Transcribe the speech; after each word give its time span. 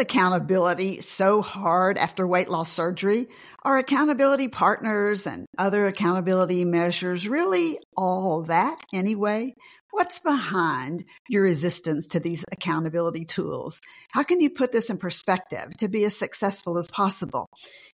accountability 0.00 1.00
so 1.02 1.42
hard 1.42 1.98
after 1.98 2.26
weight 2.26 2.48
loss 2.48 2.72
surgery? 2.72 3.28
Are 3.62 3.78
accountability 3.78 4.48
partners 4.48 5.26
and 5.26 5.46
other 5.56 5.86
accountability 5.86 6.64
measures 6.64 7.28
really 7.28 7.78
all 7.96 8.42
that 8.44 8.80
anyway? 8.92 9.54
What's 9.92 10.20
behind 10.20 11.04
your 11.28 11.42
resistance 11.42 12.08
to 12.08 12.20
these 12.20 12.44
accountability 12.52 13.24
tools? 13.24 13.80
How 14.10 14.22
can 14.22 14.40
you 14.40 14.48
put 14.48 14.70
this 14.70 14.88
in 14.88 14.98
perspective 14.98 15.76
to 15.78 15.88
be 15.88 16.04
as 16.04 16.16
successful 16.16 16.78
as 16.78 16.88
possible? 16.90 17.48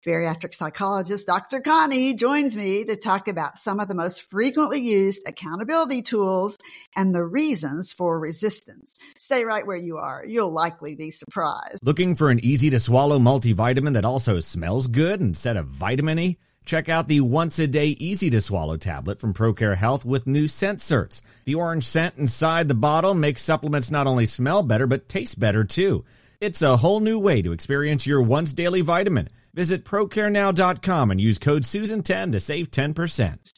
Bariatric 0.06 0.54
psychologist 0.54 1.26
Dr. 1.26 1.62
Connie 1.62 2.14
joins 2.14 2.58
me 2.58 2.84
to 2.84 2.98
talk 2.98 3.30
about 3.30 3.58
some 3.58 3.80
of 3.80 3.88
the 3.88 3.96
most 3.96 4.30
frequently 4.30 4.82
used 4.82 5.24
accountability 5.26 6.02
tools 6.02 6.58
and 6.98 7.16
the 7.16 7.24
reasons 7.24 7.94
for 7.94 8.20
resistance. 8.20 8.96
Stay 9.18 9.46
right 9.46 9.66
where 9.66 9.78
you 9.78 9.98
are. 9.98 10.26
You'll 10.28 10.52
likely 10.52 10.96
be 10.96 11.12
surprised. 11.12 11.80
Looking 11.82 12.16
for 12.16 12.30
an 12.30 12.44
easy 12.44 12.70
to 12.72 12.80
swallow 12.80 13.20
multivitamin 13.20 13.94
that 13.94 14.06
also 14.06 14.42
smells 14.42 14.88
good 14.88 15.22
instead 15.22 15.56
of 15.56 15.68
vitamin 15.68 16.20
E? 16.20 16.38
Check 16.66 16.90
out 16.90 17.08
the 17.08 17.22
once 17.22 17.60
a 17.60 17.68
day 17.68 17.90
easy 17.90 18.32
to 18.32 18.42
swallow 18.42 18.76
tablet 18.76 19.20
from 19.20 19.36
ProCare 19.36 19.78
Health 19.78 20.04
with 20.04 20.26
new 20.26 20.48
scent 20.48 20.80
certs. 20.80 21.22
The 21.46 21.56
orange 21.56 21.84
scent 21.84 22.16
inside 22.18 22.68
the 22.68 22.74
bottle 22.74 23.14
makes 23.14 23.44
supplements 23.44 23.92
not 23.92 24.08
only 24.08 24.26
smell 24.26 24.64
better, 24.64 24.88
but 24.88 25.08
taste 25.08 25.40
better 25.40 25.64
too. 25.64 26.04
It's 26.42 26.64
a 26.64 26.78
whole 26.78 27.00
new 27.00 27.20
way 27.20 27.44
to 27.44 27.52
experience 27.52 28.08
your 28.08 28.22
once 28.22 28.52
daily 28.52 28.82
vitamin. 28.82 29.30
Visit 29.54 29.86
procarenow.com 29.86 31.12
and 31.12 31.22
use 31.22 31.38
code 31.38 31.64
SUSAN10 31.64 32.32
to 32.34 32.40
save 32.40 32.72
10%. 32.72 33.55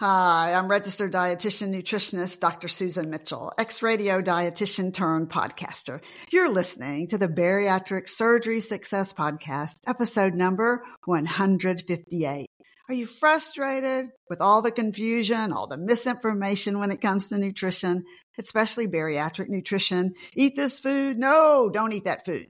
Hi, 0.00 0.54
I'm 0.54 0.68
registered 0.68 1.12
dietitian 1.12 1.74
nutritionist 1.74 2.40
Dr. 2.40 2.68
Susan 2.68 3.10
Mitchell, 3.10 3.52
ex-radio 3.58 4.22
dietitian 4.22 4.94
turned 4.94 5.28
podcaster. 5.28 6.00
You're 6.32 6.50
listening 6.50 7.08
to 7.08 7.18
the 7.18 7.28
Bariatric 7.28 8.08
Surgery 8.08 8.60
Success 8.60 9.12
Podcast, 9.12 9.80
episode 9.86 10.32
number 10.32 10.82
158. 11.04 12.46
Are 12.88 12.94
you 12.94 13.04
frustrated 13.04 14.06
with 14.30 14.40
all 14.40 14.62
the 14.62 14.72
confusion, 14.72 15.52
all 15.52 15.66
the 15.66 15.76
misinformation 15.76 16.78
when 16.78 16.92
it 16.92 17.02
comes 17.02 17.26
to 17.26 17.36
nutrition, 17.36 18.04
especially 18.38 18.86
bariatric 18.86 19.50
nutrition? 19.50 20.14
Eat 20.34 20.56
this 20.56 20.80
food? 20.80 21.18
No, 21.18 21.68
don't 21.68 21.92
eat 21.92 22.04
that 22.04 22.24
food. 22.24 22.46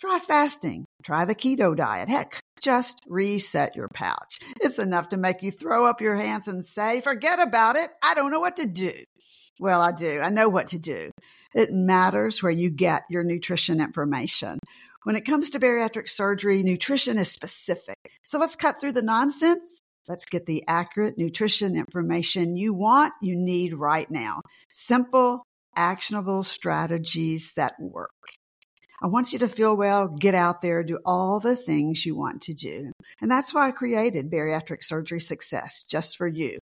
Try 0.00 0.18
fasting. 0.20 0.86
Try 1.04 1.26
the 1.26 1.34
keto 1.34 1.76
diet. 1.76 2.08
Heck, 2.08 2.40
just 2.64 3.00
reset 3.06 3.76
your 3.76 3.88
pouch. 3.88 4.38
It's 4.60 4.78
enough 4.78 5.10
to 5.10 5.18
make 5.18 5.42
you 5.42 5.50
throw 5.50 5.86
up 5.86 6.00
your 6.00 6.16
hands 6.16 6.48
and 6.48 6.64
say, 6.64 7.00
forget 7.02 7.38
about 7.38 7.76
it. 7.76 7.90
I 8.02 8.14
don't 8.14 8.30
know 8.30 8.40
what 8.40 8.56
to 8.56 8.66
do. 8.66 8.92
Well, 9.60 9.82
I 9.82 9.92
do. 9.92 10.20
I 10.20 10.30
know 10.30 10.48
what 10.48 10.68
to 10.68 10.78
do. 10.78 11.10
It 11.54 11.72
matters 11.72 12.42
where 12.42 12.50
you 12.50 12.70
get 12.70 13.04
your 13.10 13.22
nutrition 13.22 13.80
information. 13.80 14.58
When 15.04 15.14
it 15.14 15.26
comes 15.26 15.50
to 15.50 15.60
bariatric 15.60 16.08
surgery, 16.08 16.62
nutrition 16.62 17.18
is 17.18 17.30
specific. 17.30 17.98
So 18.24 18.38
let's 18.38 18.56
cut 18.56 18.80
through 18.80 18.92
the 18.92 19.02
nonsense. 19.02 19.80
Let's 20.08 20.24
get 20.24 20.46
the 20.46 20.64
accurate 20.66 21.18
nutrition 21.18 21.76
information 21.76 22.56
you 22.56 22.74
want, 22.74 23.12
you 23.22 23.36
need 23.36 23.74
right 23.74 24.10
now. 24.10 24.40
Simple, 24.72 25.44
actionable 25.76 26.42
strategies 26.42 27.52
that 27.56 27.74
work. 27.78 28.10
I 29.04 29.08
want 29.08 29.34
you 29.34 29.40
to 29.40 29.48
feel 29.50 29.76
well, 29.76 30.08
get 30.08 30.34
out 30.34 30.62
there, 30.62 30.82
do 30.82 30.98
all 31.04 31.38
the 31.38 31.56
things 31.56 32.06
you 32.06 32.16
want 32.16 32.40
to 32.44 32.54
do. 32.54 32.90
And 33.20 33.30
that's 33.30 33.52
why 33.52 33.68
I 33.68 33.70
created 33.70 34.30
Bariatric 34.30 34.82
Surgery 34.82 35.20
Success 35.20 35.84
just 35.84 36.16
for 36.16 36.26
you. 36.26 36.58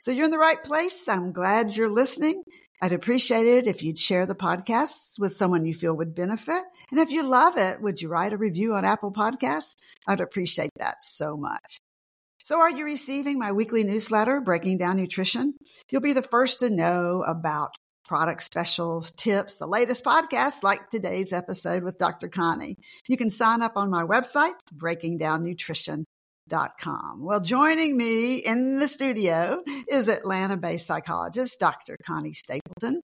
So 0.00 0.12
you're 0.12 0.26
in 0.26 0.30
the 0.30 0.38
right 0.38 0.62
place. 0.62 1.08
I'm 1.08 1.32
glad 1.32 1.74
you're 1.74 1.90
listening. 1.90 2.44
I'd 2.80 2.92
appreciate 2.92 3.48
it 3.48 3.66
if 3.66 3.82
you'd 3.82 3.98
share 3.98 4.24
the 4.24 4.36
podcasts 4.36 5.18
with 5.18 5.34
someone 5.34 5.66
you 5.66 5.74
feel 5.74 5.92
would 5.94 6.14
benefit. 6.14 6.62
And 6.92 7.00
if 7.00 7.10
you 7.10 7.24
love 7.24 7.58
it, 7.58 7.82
would 7.82 8.00
you 8.00 8.08
write 8.08 8.32
a 8.32 8.38
review 8.38 8.76
on 8.76 8.84
Apple 8.84 9.10
Podcasts? 9.10 9.74
I'd 10.06 10.20
appreciate 10.20 10.70
that 10.76 11.02
so 11.02 11.36
much. 11.36 11.78
So 12.44 12.60
are 12.60 12.70
you 12.70 12.84
receiving 12.84 13.36
my 13.36 13.50
weekly 13.50 13.82
newsletter, 13.82 14.40
Breaking 14.40 14.78
Down 14.78 14.96
Nutrition? 14.96 15.54
You'll 15.90 16.02
be 16.02 16.12
the 16.12 16.22
first 16.22 16.60
to 16.60 16.70
know 16.70 17.24
about 17.26 17.74
product 18.10 18.42
specials, 18.42 19.12
tips, 19.12 19.56
the 19.58 19.68
latest 19.68 20.02
podcasts 20.02 20.64
like 20.64 20.90
today's 20.90 21.32
episode 21.32 21.84
with 21.84 21.96
Dr. 21.96 22.28
Connie. 22.28 22.74
You 23.06 23.16
can 23.16 23.30
sign 23.30 23.62
up 23.62 23.74
on 23.76 23.88
my 23.88 24.02
website, 24.02 24.54
breakingdownnutrition.com. 24.74 27.24
Well, 27.24 27.38
joining 27.38 27.96
me 27.96 28.38
in 28.38 28.80
the 28.80 28.88
studio 28.88 29.62
is 29.88 30.08
Atlanta 30.08 30.56
based 30.56 30.88
psychologist 30.88 31.60
Dr. 31.60 31.96
Connie 32.04 32.32
Stapleton. 32.32 33.00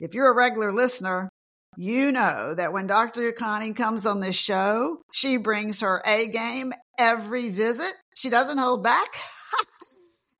If 0.00 0.14
you're 0.14 0.30
a 0.30 0.34
regular 0.34 0.72
listener, 0.72 1.28
you 1.76 2.10
know 2.10 2.54
that 2.54 2.72
when 2.72 2.86
Dr. 2.86 3.30
Connie 3.32 3.74
comes 3.74 4.06
on 4.06 4.20
this 4.20 4.36
show, 4.36 5.02
she 5.12 5.36
brings 5.36 5.80
her 5.80 6.00
A 6.06 6.28
game 6.28 6.72
every 6.98 7.50
visit. 7.50 7.92
She 8.14 8.30
doesn't 8.30 8.56
hold 8.56 8.82
back. 8.82 9.08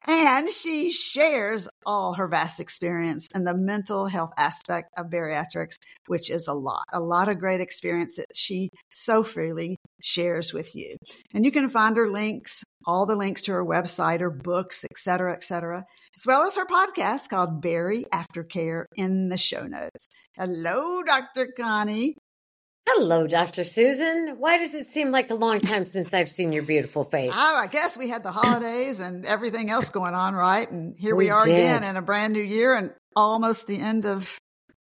And 0.06 0.50
she 0.50 0.90
shares 0.90 1.66
all 1.86 2.14
her 2.14 2.28
vast 2.28 2.60
experience 2.60 3.28
in 3.34 3.44
the 3.44 3.56
mental 3.56 4.06
health 4.06 4.32
aspect 4.36 4.90
of 4.98 5.06
bariatrics, 5.06 5.78
which 6.08 6.30
is 6.30 6.46
a 6.46 6.52
lot, 6.52 6.84
a 6.92 7.00
lot 7.00 7.28
of 7.28 7.38
great 7.38 7.60
experience 7.62 8.16
that 8.16 8.26
she 8.34 8.70
so 8.92 9.22
freely 9.22 9.76
shares 10.02 10.52
with 10.52 10.74
you. 10.74 10.96
And 11.32 11.44
you 11.44 11.50
can 11.50 11.70
find 11.70 11.96
her 11.96 12.10
links, 12.10 12.62
all 12.86 13.06
the 13.06 13.16
links 13.16 13.42
to 13.44 13.52
her 13.52 13.64
website, 13.64 14.20
her 14.20 14.30
books, 14.30 14.84
et 14.84 14.98
cetera, 14.98 15.32
et 15.32 15.42
cetera, 15.42 15.84
as 16.18 16.26
well 16.26 16.42
as 16.42 16.56
her 16.56 16.66
podcast 16.66 17.30
called 17.30 17.62
BariAftercare 17.62 18.84
in 18.96 19.28
the 19.30 19.38
show 19.38 19.66
notes. 19.66 20.08
Hello, 20.36 21.02
Dr. 21.02 21.48
Connie. 21.56 22.16
Hello, 22.86 23.26
Dr. 23.26 23.64
Susan. 23.64 24.36
Why 24.38 24.58
does 24.58 24.74
it 24.74 24.86
seem 24.88 25.10
like 25.10 25.30
a 25.30 25.34
long 25.34 25.60
time 25.60 25.86
since 25.86 26.12
I've 26.12 26.28
seen 26.28 26.52
your 26.52 26.62
beautiful 26.62 27.02
face? 27.02 27.32
Oh, 27.34 27.56
I 27.56 27.66
guess 27.66 27.96
we 27.96 28.08
had 28.08 28.22
the 28.22 28.30
holidays 28.30 29.00
and 29.00 29.24
everything 29.24 29.70
else 29.70 29.88
going 29.88 30.14
on, 30.14 30.34
right? 30.34 30.70
And 30.70 30.94
here 30.98 31.16
we, 31.16 31.24
we 31.24 31.30
are 31.30 31.44
did. 31.46 31.54
again 31.54 31.84
in 31.84 31.96
a 31.96 32.02
brand 32.02 32.34
new 32.34 32.42
year 32.42 32.74
and 32.74 32.92
almost 33.16 33.66
the 33.66 33.80
end 33.80 34.04
of 34.04 34.38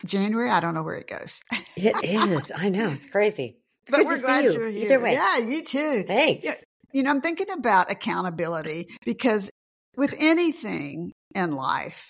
January. 0.07 0.51
I 0.51 0.61
don't 0.61 0.75
know 0.75 0.85
where 0.85 0.99
it 0.99 1.09
goes. 1.09 1.41
it 1.77 1.97
is. 2.05 2.53
I 2.57 2.69
know. 2.69 2.91
It's 2.91 3.07
crazy. 3.07 3.57
It's 3.83 3.91
but 3.91 3.99
good 3.99 4.07
we're 4.07 4.17
to 4.17 4.23
glad 4.23 4.47
see 4.47 4.53
you. 4.55 4.61
you're 4.61 4.69
here. 4.71 4.85
Either 4.87 5.01
way. 5.01 5.13
Yeah, 5.15 5.39
you 5.39 5.65
too. 5.65 6.05
Thanks. 6.05 6.47
You 6.93 7.03
know, 7.03 7.11
I'm 7.11 7.21
thinking 7.21 7.51
about 7.51 7.91
accountability 7.91 8.89
because 9.05 9.51
with 9.97 10.15
anything 10.17 11.13
in 11.35 11.51
life, 11.51 12.09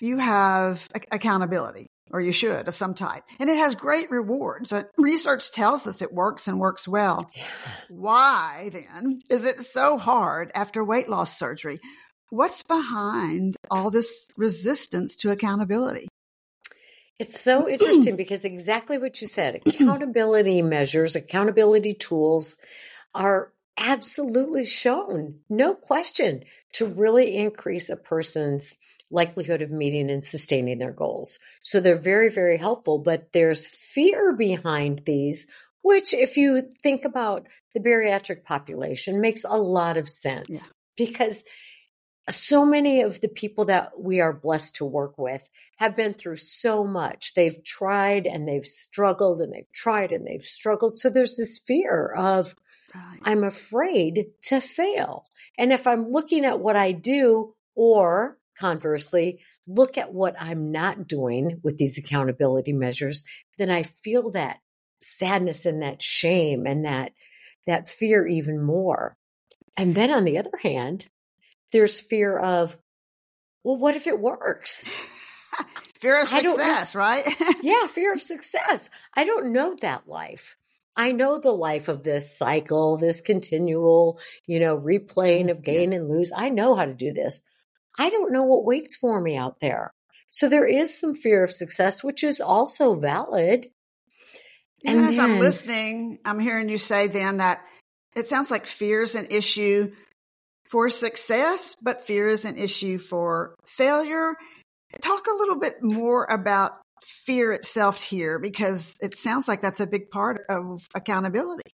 you 0.00 0.18
have 0.18 0.86
accountability 1.10 1.86
or 2.12 2.20
you 2.20 2.32
should 2.32 2.68
of 2.68 2.76
some 2.76 2.94
type. 2.94 3.24
And 3.40 3.48
it 3.48 3.58
has 3.58 3.74
great 3.74 4.10
rewards. 4.10 4.70
But 4.70 4.90
research 4.96 5.50
tells 5.52 5.86
us 5.86 6.02
it 6.02 6.12
works 6.12 6.46
and 6.46 6.60
works 6.60 6.86
well. 6.86 7.18
Why 7.88 8.70
then 8.72 9.20
is 9.30 9.44
it 9.44 9.60
so 9.60 9.98
hard 9.98 10.50
after 10.54 10.84
weight 10.84 11.08
loss 11.08 11.38
surgery? 11.38 11.78
What's 12.30 12.62
behind 12.62 13.56
all 13.70 13.90
this 13.90 14.28
resistance 14.38 15.16
to 15.18 15.30
accountability? 15.30 16.08
It's 17.18 17.40
so 17.40 17.68
interesting 17.68 18.16
because 18.16 18.44
exactly 18.44 18.98
what 18.98 19.20
you 19.20 19.26
said 19.26 19.60
accountability 19.66 20.60
measures, 20.62 21.14
accountability 21.14 21.92
tools 21.92 22.56
are 23.14 23.52
absolutely 23.76 24.64
shown, 24.64 25.40
no 25.48 25.74
question, 25.74 26.42
to 26.72 26.86
really 26.86 27.36
increase 27.36 27.90
a 27.90 27.96
person's 27.96 28.76
likelihood 29.12 29.62
of 29.62 29.70
meeting 29.70 30.10
and 30.10 30.24
sustaining 30.24 30.78
their 30.78 30.92
goals. 30.92 31.38
So 31.62 31.80
they're 31.80 31.94
very, 31.94 32.30
very 32.30 32.56
helpful, 32.56 32.98
but 32.98 33.32
there's 33.32 33.66
fear 33.66 34.32
behind 34.32 35.02
these, 35.04 35.46
which, 35.82 36.14
if 36.14 36.36
you 36.36 36.62
think 36.82 37.04
about 37.04 37.46
the 37.74 37.80
bariatric 37.80 38.44
population, 38.44 39.20
makes 39.20 39.44
a 39.44 39.56
lot 39.56 39.96
of 39.96 40.08
sense 40.08 40.66
yeah. 40.66 40.72
because 40.96 41.44
so 42.30 42.64
many 42.64 43.02
of 43.02 43.20
the 43.20 43.28
people 43.28 43.66
that 43.66 43.92
we 43.98 44.20
are 44.20 44.32
blessed 44.32 44.76
to 44.76 44.84
work 44.84 45.18
with 45.18 45.48
have 45.76 45.96
been 45.96 46.14
through 46.14 46.36
so 46.36 46.84
much. 46.84 47.34
They've 47.34 47.62
tried 47.64 48.26
and 48.26 48.46
they've 48.46 48.64
struggled 48.64 49.40
and 49.40 49.52
they've 49.52 49.72
tried 49.72 50.12
and 50.12 50.26
they've 50.26 50.44
struggled. 50.44 50.96
So 50.96 51.10
there's 51.10 51.36
this 51.36 51.58
fear 51.58 52.12
of, 52.16 52.54
right. 52.94 53.18
I'm 53.22 53.42
afraid 53.42 54.26
to 54.42 54.60
fail. 54.60 55.26
And 55.58 55.72
if 55.72 55.86
I'm 55.86 56.10
looking 56.10 56.44
at 56.44 56.60
what 56.60 56.76
I 56.76 56.92
do 56.92 57.54
or 57.74 58.38
conversely, 58.62 59.40
look 59.66 59.98
at 59.98 60.14
what 60.14 60.40
I'm 60.40 60.70
not 60.70 61.08
doing 61.08 61.60
with 61.64 61.76
these 61.78 61.98
accountability 61.98 62.72
measures, 62.72 63.24
then 63.58 63.70
I 63.70 63.82
feel 63.82 64.30
that 64.30 64.58
sadness 65.00 65.66
and 65.66 65.82
that 65.82 66.00
shame 66.00 66.64
and 66.66 66.84
that 66.84 67.12
that 67.66 67.88
fear 67.88 68.26
even 68.26 68.64
more. 68.64 69.16
And 69.76 69.94
then 69.94 70.10
on 70.10 70.24
the 70.24 70.38
other 70.38 70.56
hand, 70.62 71.08
there's 71.72 71.98
fear 71.98 72.38
of, 72.38 72.76
well, 73.64 73.76
what 73.76 73.96
if 73.96 74.06
it 74.06 74.20
works? 74.20 74.88
fear 76.00 76.20
of 76.20 76.28
success, 76.28 76.94
right? 76.94 77.26
yeah, 77.62 77.86
fear 77.88 78.12
of 78.12 78.22
success. 78.22 78.90
I 79.14 79.24
don't 79.24 79.52
know 79.52 79.74
that 79.80 80.06
life. 80.06 80.56
I 80.94 81.12
know 81.12 81.38
the 81.38 81.52
life 81.52 81.88
of 81.88 82.02
this 82.02 82.36
cycle, 82.36 82.96
this 82.96 83.22
continual, 83.22 84.20
you 84.46 84.60
know, 84.60 84.76
replaying 84.76 85.46
mm, 85.46 85.50
of 85.50 85.62
gain 85.62 85.92
and 85.92 86.08
lose. 86.08 86.30
I 86.36 86.50
know 86.50 86.74
how 86.74 86.84
to 86.84 86.94
do 86.94 87.12
this. 87.12 87.40
I 87.98 88.10
don't 88.10 88.32
know 88.32 88.44
what 88.44 88.64
waits 88.64 88.96
for 88.96 89.20
me 89.20 89.36
out 89.36 89.60
there. 89.60 89.92
So 90.30 90.48
there 90.48 90.66
is 90.66 90.98
some 90.98 91.14
fear 91.14 91.44
of 91.44 91.52
success, 91.52 92.02
which 92.02 92.24
is 92.24 92.40
also 92.40 92.94
valid. 92.94 93.66
And 94.84 95.04
as 95.04 95.16
then, 95.16 95.20
I'm 95.20 95.38
listening, 95.38 96.18
I'm 96.24 96.40
hearing 96.40 96.68
you 96.68 96.78
say 96.78 97.06
then 97.06 97.36
that 97.36 97.64
it 98.16 98.26
sounds 98.26 98.50
like 98.50 98.66
fear 98.66 99.02
is 99.02 99.14
an 99.14 99.28
issue 99.30 99.92
for 100.68 100.88
success, 100.88 101.76
but 101.82 102.02
fear 102.02 102.28
is 102.28 102.44
an 102.44 102.56
issue 102.56 102.98
for 102.98 103.54
failure. 103.66 104.34
Talk 105.02 105.26
a 105.26 105.36
little 105.36 105.58
bit 105.58 105.82
more 105.82 106.24
about 106.24 106.72
fear 107.02 107.52
itself 107.52 108.02
here 108.02 108.38
because 108.38 108.94
it 109.02 109.16
sounds 109.16 109.48
like 109.48 109.60
that's 109.60 109.80
a 109.80 109.86
big 109.86 110.10
part 110.10 110.42
of 110.48 110.88
accountability. 110.94 111.72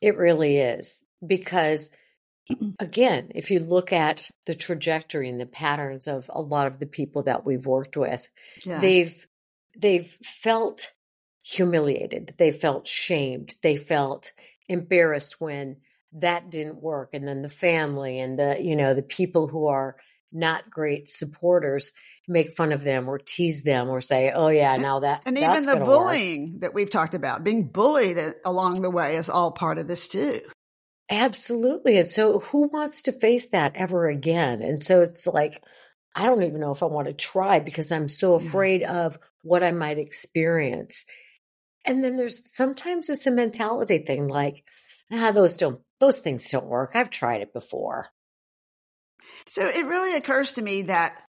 It 0.00 0.16
really 0.16 0.58
is 0.58 0.98
because 1.24 1.90
again, 2.78 3.32
if 3.34 3.50
you 3.50 3.60
look 3.60 3.92
at 3.92 4.30
the 4.46 4.54
trajectory 4.54 5.28
and 5.28 5.40
the 5.40 5.46
patterns 5.46 6.06
of 6.06 6.30
a 6.32 6.40
lot 6.40 6.66
of 6.66 6.78
the 6.78 6.86
people 6.86 7.24
that 7.24 7.44
we've 7.44 7.66
worked 7.66 7.96
with, 7.96 8.28
yeah. 8.64 8.80
they've 8.80 9.26
they've 9.76 10.16
felt 10.22 10.92
humiliated, 11.44 12.32
they 12.38 12.50
felt 12.50 12.86
shamed, 12.86 13.56
they 13.62 13.76
felt 13.76 14.32
embarrassed 14.68 15.40
when 15.40 15.76
that 16.12 16.50
didn't 16.50 16.82
work 16.82 17.10
and 17.12 17.26
then 17.26 17.42
the 17.42 17.48
family 17.48 18.18
and 18.18 18.38
the 18.38 18.62
you 18.62 18.76
know 18.76 18.94
the 18.94 19.02
people 19.02 19.46
who 19.46 19.66
are 19.66 19.96
not 20.32 20.70
great 20.70 21.08
supporters 21.08 21.92
make 22.26 22.52
fun 22.52 22.72
of 22.72 22.82
them 22.82 23.08
or 23.08 23.18
tease 23.18 23.62
them 23.62 23.88
or 23.88 24.00
say 24.00 24.32
oh 24.34 24.48
yeah 24.48 24.76
now 24.76 25.00
that 25.00 25.22
and 25.26 25.36
even 25.36 25.66
the 25.66 25.76
bullying 25.76 26.52
work. 26.52 26.60
that 26.60 26.74
we've 26.74 26.90
talked 26.90 27.14
about 27.14 27.44
being 27.44 27.64
bullied 27.64 28.18
along 28.44 28.80
the 28.80 28.90
way 28.90 29.16
is 29.16 29.28
all 29.28 29.52
part 29.52 29.78
of 29.78 29.86
this 29.86 30.08
too 30.08 30.40
absolutely 31.10 31.96
and 31.96 32.10
so 32.10 32.38
who 32.38 32.68
wants 32.68 33.02
to 33.02 33.12
face 33.12 33.48
that 33.48 33.72
ever 33.74 34.08
again 34.08 34.62
and 34.62 34.84
so 34.84 35.00
it's 35.00 35.26
like 35.26 35.62
i 36.14 36.26
don't 36.26 36.42
even 36.42 36.60
know 36.60 36.72
if 36.72 36.82
i 36.82 36.86
want 36.86 37.06
to 37.06 37.14
try 37.14 37.60
because 37.60 37.90
i'm 37.90 38.08
so 38.08 38.34
afraid 38.34 38.82
yeah. 38.82 39.06
of 39.06 39.18
what 39.42 39.62
i 39.62 39.72
might 39.72 39.98
experience 39.98 41.06
and 41.84 42.04
then 42.04 42.16
there's 42.16 42.42
sometimes 42.52 43.08
it's 43.08 43.26
a 43.26 43.30
mentality 43.30 43.98
thing 43.98 44.28
like 44.28 44.64
ah 45.12 45.30
those 45.30 45.56
don't 45.56 45.80
those 46.00 46.20
things 46.20 46.48
don't 46.50 46.66
work 46.66 46.90
i've 46.94 47.10
tried 47.10 47.40
it 47.40 47.52
before 47.52 48.06
so 49.48 49.66
it 49.66 49.86
really 49.86 50.14
occurs 50.14 50.52
to 50.52 50.62
me 50.62 50.82
that 50.82 51.22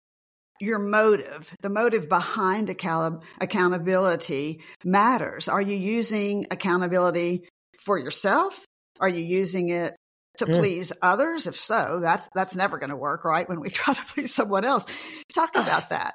your 0.59 0.79
motive, 0.79 1.55
the 1.61 1.69
motive 1.69 2.09
behind 2.09 2.69
account- 2.69 3.23
accountability 3.39 4.61
matters. 4.83 5.47
Are 5.47 5.61
you 5.61 5.75
using 5.75 6.47
accountability 6.51 7.47
for 7.83 7.97
yourself? 7.97 8.65
Are 8.99 9.09
you 9.09 9.23
using 9.23 9.69
it 9.69 9.95
to 10.37 10.45
mm. 10.45 10.59
please 10.59 10.93
others? 11.01 11.47
If 11.47 11.55
so, 11.55 11.99
that's 12.01 12.29
that's 12.33 12.55
never 12.55 12.77
going 12.77 12.89
to 12.89 12.95
work, 12.95 13.25
right? 13.25 13.47
When 13.47 13.59
we 13.59 13.69
try 13.69 13.93
to 13.93 14.05
please 14.05 14.33
someone 14.33 14.65
else. 14.65 14.85
Talk 15.33 15.55
about 15.55 15.89
that. 15.89 16.13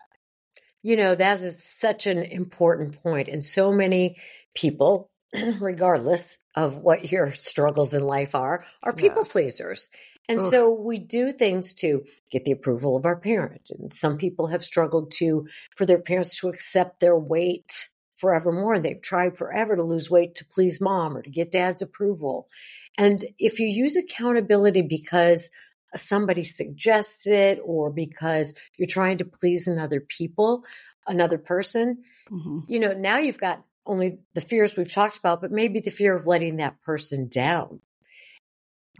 You 0.82 0.96
know, 0.96 1.14
that 1.14 1.40
is 1.40 1.64
such 1.64 2.06
an 2.06 2.18
important 2.18 3.02
point. 3.02 3.28
And 3.28 3.42
so 3.42 3.72
many 3.72 4.16
people, 4.54 5.08
regardless 5.60 6.38
of 6.54 6.78
what 6.78 7.10
your 7.10 7.32
struggles 7.32 7.94
in 7.94 8.04
life 8.04 8.34
are, 8.34 8.66
are 8.82 8.92
people 8.92 9.22
yes. 9.22 9.32
pleasers. 9.32 9.88
And 10.28 10.40
Ugh. 10.40 10.50
so 10.50 10.72
we 10.72 10.98
do 10.98 11.32
things 11.32 11.74
to 11.74 12.04
get 12.30 12.44
the 12.44 12.52
approval 12.52 12.96
of 12.96 13.04
our 13.04 13.16
parents. 13.18 13.70
And 13.70 13.92
some 13.92 14.16
people 14.16 14.48
have 14.48 14.64
struggled 14.64 15.12
to, 15.18 15.46
for 15.76 15.86
their 15.86 15.98
parents 15.98 16.38
to 16.40 16.48
accept 16.48 17.00
their 17.00 17.18
weight 17.18 17.88
forevermore. 18.16 18.74
And 18.74 18.84
they've 18.84 19.00
tried 19.00 19.36
forever 19.36 19.76
to 19.76 19.82
lose 19.82 20.10
weight 20.10 20.34
to 20.36 20.44
please 20.44 20.80
mom 20.80 21.16
or 21.16 21.22
to 21.22 21.30
get 21.30 21.52
dad's 21.52 21.82
approval. 21.82 22.48
And 22.96 23.24
if 23.38 23.58
you 23.58 23.66
use 23.66 23.96
accountability 23.96 24.82
because 24.82 25.50
somebody 25.96 26.44
suggests 26.44 27.26
it 27.26 27.60
or 27.64 27.90
because 27.90 28.54
you're 28.76 28.88
trying 28.88 29.18
to 29.18 29.24
please 29.24 29.66
another 29.66 30.00
people, 30.00 30.64
another 31.06 31.38
person, 31.38 32.02
mm-hmm. 32.30 32.60
you 32.68 32.80
know, 32.80 32.92
now 32.92 33.18
you've 33.18 33.38
got 33.38 33.64
only 33.86 34.18
the 34.34 34.40
fears 34.40 34.76
we've 34.76 34.92
talked 34.92 35.18
about, 35.18 35.40
but 35.40 35.50
maybe 35.50 35.80
the 35.80 35.90
fear 35.90 36.16
of 36.16 36.26
letting 36.26 36.56
that 36.56 36.80
person 36.82 37.28
down. 37.28 37.80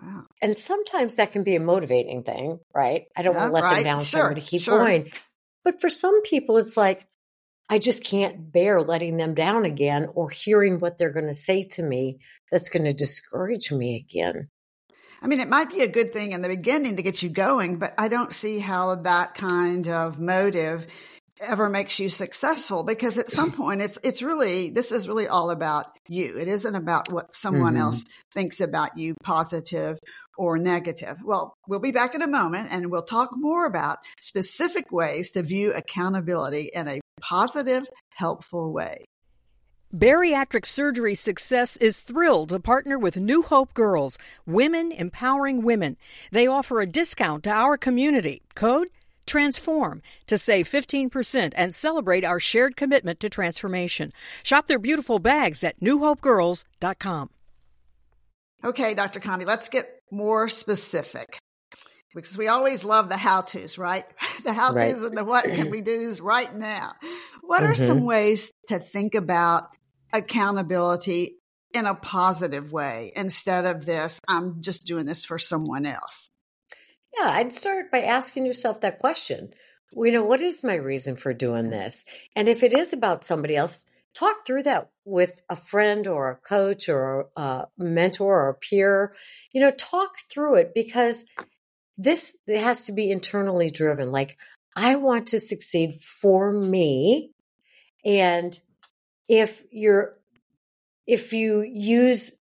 Wow. 0.03 0.25
And 0.43 0.59
sometimes 0.59 1.17
that 1.17 1.33
can 1.33 1.45
be 1.45 1.57
a 1.57 1.61
motivating 1.61 2.23
thing, 2.25 2.59
right? 2.75 3.05
I 3.17 3.23
don't 3.23 3.35
yeah, 3.35 3.41
want 3.41 3.51
to 3.51 3.55
let 3.55 3.65
right. 3.65 3.75
them 3.77 3.85
down, 3.85 4.01
sure, 4.01 4.07
so 4.07 4.19
I'm 4.19 4.25
going 4.33 4.43
to 4.43 4.47
keep 4.47 4.63
sure. 4.63 4.79
going. 4.79 5.13
But 5.65 5.81
for 5.81 5.89
some 5.89 6.23
people, 6.23 6.59
it's 6.59 6.77
like, 6.77 7.07
I 7.69 7.79
just 7.79 8.05
can't 8.05 8.53
bear 8.53 8.83
letting 8.83 9.17
them 9.17 9.35
down 9.35 9.65
again 9.65 10.09
or 10.15 10.29
hearing 10.29 10.79
what 10.79 10.99
they're 10.99 11.13
going 11.13 11.29
to 11.29 11.35
say 11.35 11.63
to 11.73 11.83
me 11.83 12.19
that's 12.51 12.69
going 12.69 12.85
to 12.85 12.93
discourage 12.93 13.73
me 13.73 13.97
again. 13.97 14.49
I 15.23 15.27
mean, 15.27 15.41
it 15.41 15.49
might 15.49 15.71
be 15.71 15.81
a 15.81 15.89
good 15.89 16.13
thing 16.13 16.33
in 16.33 16.43
the 16.43 16.49
beginning 16.49 16.97
to 16.97 17.03
get 17.03 17.23
you 17.23 17.31
going, 17.31 17.79
but 17.79 17.95
I 17.97 18.09
don't 18.09 18.33
see 18.33 18.59
how 18.59 18.97
that 18.97 19.35
kind 19.35 19.89
of 19.89 20.21
motive 20.21 20.87
ever 21.41 21.69
makes 21.69 21.99
you 21.99 22.09
successful 22.09 22.85
because 22.85 23.19
at 23.19 23.31
some 23.31 23.51
point 23.51 23.81
it's 23.81 23.99
it's 24.03 24.23
really 24.23 24.71
this 24.71 24.93
is 24.93 25.09
really 25.09 25.27
all 25.27 25.51
about 25.51 25.87
you 26.09 26.37
it 26.37 26.47
isn't 26.47 26.77
about 26.77 27.13
what 27.13 27.35
someone 27.35 27.75
mm-hmm. 27.75 27.83
else 27.83 28.05
thinks 28.33 28.61
about 28.61 28.97
you 28.97 29.15
positive 29.23 29.99
or 30.37 30.59
negative 30.59 31.17
well 31.25 31.57
we'll 31.69 31.81
be 31.81 31.93
back 31.93 32.15
in 32.15 32.23
a 32.23 32.27
moment 32.27 32.69
and 32.71 32.91
we'll 32.91 33.03
talk 33.03 33.31
more 33.35 33.67
about 33.67 33.99
specific 34.21 34.91
ways 34.91 35.31
to 35.31 35.43
view 35.43 35.73
accountability 35.73 36.71
in 36.75 36.89
a 36.89 37.01
positive 37.21 37.89
helpful 38.15 38.73
way 38.73 39.05
Bariatric 39.95 40.67
Surgery 40.67 41.15
Success 41.15 41.77
is 41.77 42.01
thrilled 42.01 42.49
to 42.49 42.59
partner 42.59 42.99
with 42.99 43.17
New 43.17 43.43
Hope 43.43 43.73
Girls, 43.75 44.19
Women 44.45 44.91
Empowering 44.91 45.63
Women. 45.63 45.97
They 46.33 46.49
offer 46.49 46.81
a 46.81 46.87
discount 46.87 47.45
to 47.45 47.51
our 47.51 47.77
community. 47.77 48.43
Code 48.57 48.89
Transform 49.27 50.03
to 50.27 50.37
save 50.37 50.69
15% 50.69 51.53
and 51.57 51.75
celebrate 51.75 52.25
our 52.25 52.39
shared 52.39 52.77
commitment 52.77 53.21
to 53.21 53.31
transformation. 53.31 54.13
Shop 54.43 54.67
their 54.67 54.79
beautiful 54.79 55.19
bags 55.19 55.65
at 55.65 55.81
newhopegirls.com. 55.81 57.31
Okay, 58.65 58.95
Dr. 58.95 59.21
Connie, 59.21 59.45
let's 59.45 59.69
get 59.69 60.01
more 60.11 60.49
specific 60.49 61.39
because 62.15 62.39
we 62.39 62.49
always 62.49 62.85
love 62.85 63.09
the 63.09 63.17
how 63.17 63.43
to's, 63.43 63.77
right? 63.77 64.05
the 64.45 64.53
how 64.53 64.73
to's 64.73 65.01
right. 65.01 65.09
and 65.09 65.19
the 65.19 65.25
what 65.25 65.45
can 65.45 65.71
we 65.71 65.81
do's 65.83 66.21
right 66.21 66.55
now. 66.55 66.93
What 67.43 67.63
mm-hmm. 67.63 67.73
are 67.73 67.75
some 67.75 67.99
mm-hmm. 67.99 68.07
ways 68.07 68.53
to 68.69 68.79
think 68.79 69.15
about 69.15 69.69
accountability 70.13 71.37
in 71.75 71.87
a 71.87 71.95
positive 71.95 72.73
way 72.73 73.13
instead 73.15 73.67
of 73.67 73.85
this, 73.85 74.21
I'm 74.29 74.63
just 74.63 74.87
doing 74.87 75.05
this 75.05 75.25
for 75.25 75.39
someone 75.39 75.85
else? 75.85 76.31
Yeah, 77.19 77.29
I'd 77.29 77.53
start 77.53 77.91
by 77.91 78.03
asking 78.03 78.47
yourself 78.47 78.81
that 78.81 79.01
question. 79.01 79.53
You 79.95 80.13
know, 80.13 80.25
what 80.25 80.41
is 80.41 80.65
my 80.65 80.75
reason 80.75 81.17
for 81.17 81.35
doing 81.35 81.69
this? 81.69 82.05
And 82.35 82.49
if 82.49 82.63
it 82.63 82.73
is 82.73 82.93
about 82.93 83.25
somebody 83.25 83.57
else, 83.57 83.85
talk 84.15 84.47
through 84.47 84.63
that 84.63 84.91
with 85.05 85.43
a 85.51 85.57
friend 85.57 86.07
or 86.07 86.31
a 86.31 86.37
coach 86.37 86.89
or 86.89 87.29
a 87.37 87.67
mentor 87.77 88.47
or 88.47 88.49
a 88.51 88.55
peer. 88.55 89.15
You 89.53 89.61
know, 89.61 89.71
talk 89.71 90.13
through 90.31 90.57
it 90.57 90.73
because 90.75 91.25
this 91.99 92.35
has 92.49 92.87
to 92.87 92.93
be 92.93 93.11
internally 93.11 93.71
driven. 93.71 94.13
Like, 94.13 94.37
I 94.77 94.97
want 94.97 95.29
to 95.29 95.41
succeed 95.41 95.95
for 95.95 96.53
me. 96.53 97.31
And 98.05 98.59
if 99.29 99.63
you're, 99.71 100.19
if 101.07 101.33
you 101.33 101.63
use, 101.63 102.35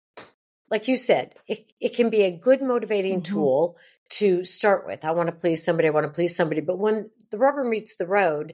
like 0.70 0.88
you 0.88 0.96
said, 0.96 1.36
it, 1.48 1.72
it 1.80 1.96
can 1.96 2.10
be 2.10 2.24
a 2.24 2.32
good 2.36 2.62
motivating 2.62 3.22
mm-hmm. 3.22 3.34
tool 3.34 3.78
to 4.10 4.44
start 4.44 4.86
with. 4.86 5.06
I 5.06 5.12
want 5.12 5.30
to 5.30 5.36
please 5.36 5.64
somebody, 5.64 5.88
I 5.88 5.92
want 5.92 6.06
to 6.06 6.12
please 6.12 6.36
somebody. 6.36 6.62
But 6.62 6.80
when 6.80 7.10
the 7.32 7.38
rubber 7.38 7.64
meets 7.64 7.96
the 7.96 8.08
road, 8.08 8.54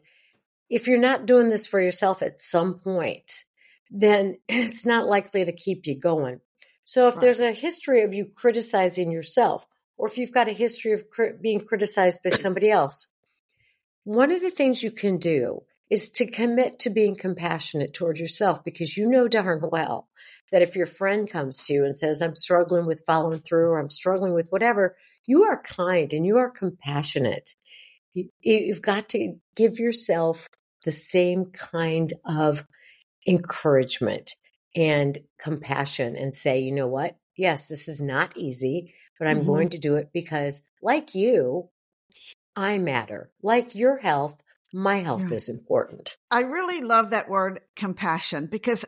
if 0.70 0.88
you're 0.88 1.00
not 1.00 1.26
doing 1.26 1.50
this 1.50 1.68
for 1.68 1.82
yourself 1.82 2.22
at 2.22 2.42
some 2.42 2.76
point, 2.76 3.46
then 3.90 4.38
it's 4.48 4.86
not 4.86 5.08
likely 5.08 5.46
to 5.46 5.52
keep 5.52 5.86
you 5.88 6.00
going. 6.00 6.40
So 6.84 7.08
if 7.08 7.16
right. 7.16 7.22
there's 7.22 7.40
a 7.40 7.52
history 7.52 8.04
of 8.04 8.14
you 8.14 8.26
criticizing 8.36 9.12
yourself, 9.12 9.66
or 9.98 10.08
if 10.08 10.18
you've 10.18 10.32
got 10.32 10.48
a 10.48 10.54
history 10.54 10.94
of 10.94 11.04
being 11.42 11.60
criticized 11.60 12.22
by 12.24 12.30
somebody 12.30 12.72
else, 12.72 13.08
one 14.06 14.32
of 14.32 14.42
the 14.42 14.50
things 14.50 14.82
you 14.82 14.92
can 14.92 15.18
do 15.18 15.64
is 15.90 16.10
to 16.12 16.26
commit 16.26 16.80
to 16.80 16.90
being 16.90 17.16
compassionate 17.16 17.94
towards 17.94 18.20
yourself 18.20 18.64
because 18.64 18.96
you 18.96 19.10
know 19.10 19.28
darn 19.28 19.62
well 19.72 20.08
that 20.52 20.62
if 20.62 20.76
your 20.76 20.86
friend 20.86 21.30
comes 21.30 21.64
to 21.64 21.74
you 21.74 21.86
and 21.86 21.98
says, 21.98 22.22
I'm 22.22 22.36
struggling 22.36 22.86
with 22.86 23.06
following 23.06 23.40
through 23.40 23.70
or 23.70 23.80
I'm 23.80 23.90
struggling 23.90 24.34
with 24.34 24.50
whatever, 24.50 24.96
you 25.26 25.44
are 25.44 25.62
kind 25.62 26.12
and 26.14 26.26
you 26.26 26.38
are 26.38 26.50
compassionate. 26.50 27.56
You've 28.14 28.82
got 28.82 29.10
to 29.10 29.36
give 29.56 29.78
yourself 29.80 30.50
the 30.86 30.92
same 30.92 31.46
kind 31.46 32.12
of 32.26 32.66
encouragement 33.28 34.36
and 34.76 35.18
compassion 35.40 36.16
and 36.16 36.34
say, 36.34 36.60
you 36.60 36.72
know 36.72 36.88
what? 36.88 37.18
Yes, 37.36 37.68
this 37.68 37.88
is 37.88 38.02
not 38.02 38.38
easy, 38.38 38.94
but 39.18 39.28
I'm 39.28 39.40
mm-hmm. 39.40 39.48
going 39.48 39.70
to 39.70 39.78
do 39.78 39.96
it 39.96 40.10
because, 40.14 40.62
like 40.82 41.16
you, 41.16 41.70
I 42.56 42.78
matter. 42.78 43.32
Like 43.42 43.76
your 43.76 43.98
health, 43.98 44.36
my 44.74 44.98
health 44.98 45.30
yeah. 45.30 45.36
is 45.36 45.50
important. 45.50 46.18
I 46.30 46.42
really 46.42 46.82
love 46.82 47.12
that 47.12 47.30
word 47.30 47.62
compassion 47.76 48.48
because 48.48 48.86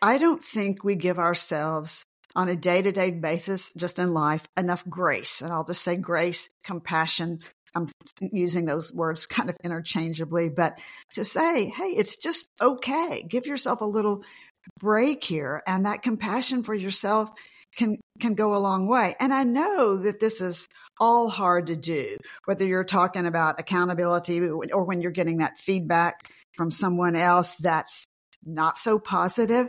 I 0.00 0.18
don't 0.18 0.42
think 0.42 0.82
we 0.82 0.96
give 0.96 1.18
ourselves 1.18 2.04
on 2.34 2.48
a 2.48 2.56
day 2.56 2.82
to 2.82 2.92
day 2.92 3.10
basis, 3.10 3.72
just 3.74 3.98
in 3.98 4.14
life, 4.14 4.48
enough 4.56 4.88
grace. 4.88 5.42
And 5.42 5.52
I'll 5.52 5.64
just 5.64 5.82
say 5.82 5.96
grace, 5.96 6.48
compassion, 6.64 7.38
I'm 7.74 7.88
using 8.20 8.64
those 8.64 8.92
words 8.92 9.26
kind 9.26 9.50
of 9.50 9.56
interchangeably, 9.62 10.48
but 10.48 10.80
to 11.14 11.24
say, 11.24 11.66
hey, 11.66 11.90
it's 11.90 12.16
just 12.16 12.48
okay. 12.60 13.24
Give 13.28 13.46
yourself 13.46 13.80
a 13.80 13.86
little 13.86 14.24
break 14.80 15.24
here. 15.24 15.62
And 15.66 15.86
that 15.86 16.02
compassion 16.02 16.62
for 16.62 16.74
yourself 16.74 17.30
can 17.76 17.96
can 18.20 18.34
go 18.34 18.54
a 18.54 18.58
long 18.58 18.86
way. 18.86 19.16
And 19.18 19.32
I 19.32 19.44
know 19.44 19.96
that 19.96 20.20
this 20.20 20.40
is 20.40 20.68
all 21.00 21.28
hard 21.28 21.68
to 21.68 21.76
do, 21.76 22.18
whether 22.44 22.66
you're 22.66 22.84
talking 22.84 23.26
about 23.26 23.58
accountability 23.58 24.40
or 24.40 24.84
when 24.84 25.00
you're 25.00 25.10
getting 25.10 25.38
that 25.38 25.58
feedback 25.58 26.28
from 26.56 26.70
someone 26.70 27.16
else 27.16 27.56
that's 27.56 28.06
not 28.44 28.76
so 28.78 28.98
positive. 28.98 29.68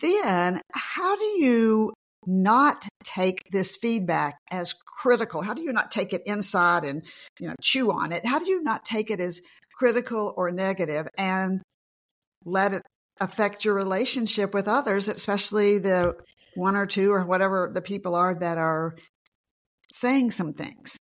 Then 0.00 0.60
how 0.72 1.16
do 1.16 1.24
you 1.24 1.92
not 2.28 2.86
take 3.02 3.42
this 3.50 3.76
feedback 3.76 4.36
as 4.50 4.74
critical? 4.74 5.40
How 5.40 5.54
do 5.54 5.62
you 5.62 5.72
not 5.72 5.90
take 5.90 6.12
it 6.12 6.22
inside 6.26 6.84
and, 6.84 7.02
you 7.40 7.48
know, 7.48 7.54
chew 7.62 7.90
on 7.90 8.12
it? 8.12 8.26
How 8.26 8.38
do 8.38 8.48
you 8.50 8.62
not 8.62 8.84
take 8.84 9.10
it 9.10 9.18
as 9.18 9.40
critical 9.72 10.34
or 10.36 10.50
negative 10.50 11.08
and 11.16 11.62
let 12.44 12.74
it 12.74 12.82
affect 13.20 13.64
your 13.64 13.74
relationship 13.74 14.52
with 14.52 14.68
others, 14.68 15.08
especially 15.08 15.78
the 15.78 16.14
one 16.54 16.76
or 16.76 16.86
two 16.86 17.12
or 17.12 17.24
whatever 17.24 17.70
the 17.72 17.80
people 17.80 18.14
are 18.14 18.34
that 18.34 18.58
are 18.58 18.94
saying 19.90 20.30
some 20.30 20.52
things? 20.52 20.98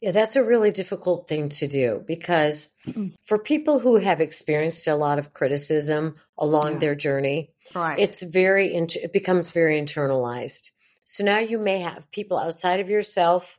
Yeah, 0.00 0.10
that's 0.10 0.36
a 0.36 0.44
really 0.44 0.72
difficult 0.72 1.26
thing 1.26 1.48
to 1.50 1.66
do 1.66 2.04
because 2.06 2.68
mm. 2.86 3.14
for 3.24 3.38
people 3.38 3.78
who 3.78 3.96
have 3.96 4.20
experienced 4.20 4.86
a 4.88 4.94
lot 4.94 5.18
of 5.18 5.32
criticism 5.32 6.14
along 6.36 6.74
yeah. 6.74 6.78
their 6.78 6.94
journey, 6.94 7.50
right. 7.74 7.98
it's 7.98 8.22
very 8.22 8.74
it 8.74 9.12
becomes 9.12 9.52
very 9.52 9.80
internalized. 9.80 10.70
So 11.04 11.24
now 11.24 11.38
you 11.38 11.58
may 11.58 11.80
have 11.80 12.10
people 12.10 12.38
outside 12.38 12.80
of 12.80 12.90
yourself 12.90 13.58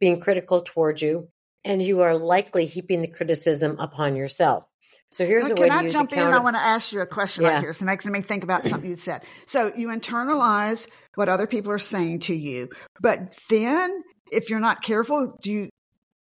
being 0.00 0.20
critical 0.20 0.60
towards 0.62 1.00
you, 1.00 1.28
and 1.64 1.80
you 1.80 2.00
are 2.00 2.16
likely 2.16 2.66
heaping 2.66 3.02
the 3.02 3.08
criticism 3.08 3.76
upon 3.78 4.16
yourself. 4.16 4.64
So 5.10 5.24
here's 5.24 5.44
well, 5.44 5.52
a 5.52 5.60
way 5.60 5.68
Can 5.68 5.86
I 5.86 5.88
jump 5.88 6.12
in? 6.12 6.18
I 6.18 6.40
want 6.40 6.56
to 6.56 6.62
ask 6.62 6.92
you 6.92 7.00
a 7.00 7.06
question 7.06 7.44
yeah. 7.44 7.52
right 7.52 7.60
here. 7.60 7.72
So 7.72 7.84
it 7.84 7.86
makes 7.86 8.04
me 8.04 8.20
think 8.20 8.42
about 8.42 8.64
something 8.68 8.90
you've 8.90 9.00
said. 9.00 9.22
So 9.46 9.72
you 9.76 9.88
internalize 9.88 10.88
what 11.14 11.28
other 11.28 11.46
people 11.46 11.70
are 11.72 11.78
saying 11.78 12.20
to 12.20 12.34
you, 12.34 12.70
but 13.00 13.38
then 13.48 14.02
if 14.30 14.50
you're 14.50 14.60
not 14.60 14.82
careful, 14.82 15.36
do 15.42 15.52
you 15.52 15.68